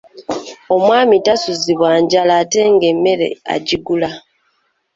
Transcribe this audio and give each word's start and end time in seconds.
Omwami 0.75 1.15
tasuzibwa 1.25 1.91
njala 2.03 2.33
ate 2.41 2.61
ng'emmere 2.73 3.27
agigula. 3.55 4.09